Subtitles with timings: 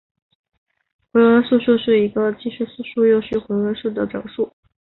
[1.11, 4.51] 回文素数是一个既是素数又是回文数的整数。